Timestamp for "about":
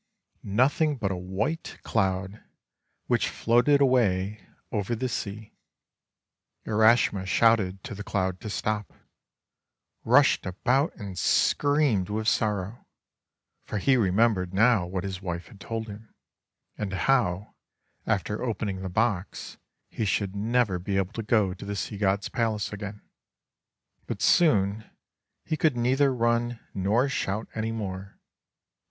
10.47-10.95